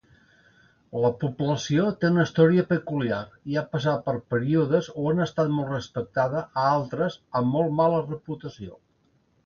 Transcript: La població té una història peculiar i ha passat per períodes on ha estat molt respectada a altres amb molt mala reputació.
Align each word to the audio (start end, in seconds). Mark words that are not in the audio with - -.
La 1.01 1.09
població 1.23 1.83
té 2.03 2.09
una 2.13 2.25
història 2.29 2.63
peculiar 2.71 3.19
i 3.55 3.59
ha 3.61 3.65
passat 3.75 4.03
per 4.09 4.17
períodes 4.35 4.91
on 5.13 5.21
ha 5.23 5.29
estat 5.31 5.55
molt 5.59 5.73
respectada 5.77 6.45
a 6.63 6.69
altres 6.81 7.23
amb 7.43 7.57
molt 7.59 7.81
mala 7.85 8.05
reputació. 8.13 8.81